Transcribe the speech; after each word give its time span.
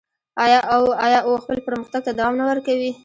آیا 1.05 1.19
او 1.27 1.31
خپل 1.43 1.57
پرمختګ 1.67 2.01
ته 2.05 2.11
دوام 2.19 2.33
نه 2.39 2.45
ورکوي؟ 2.49 2.91